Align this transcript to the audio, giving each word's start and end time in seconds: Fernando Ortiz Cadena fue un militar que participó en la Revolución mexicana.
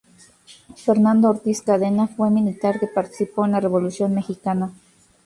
Fernando 0.77 1.29
Ortiz 1.29 1.61
Cadena 1.61 2.07
fue 2.07 2.29
un 2.29 2.33
militar 2.33 2.79
que 2.79 2.87
participó 2.87 3.45
en 3.45 3.51
la 3.51 3.59
Revolución 3.59 4.15
mexicana. 4.15 4.73